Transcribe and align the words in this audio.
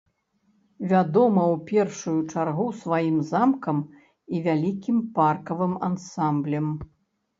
Вядома 0.91 1.43
ў 1.55 1.59
першую 1.71 2.19
чаргу 2.33 2.65
сваім 2.81 3.17
замкам 3.35 3.77
і 4.37 4.41
вялікім 4.49 4.97
паркавым 5.19 5.73
ансамблем. 5.93 6.67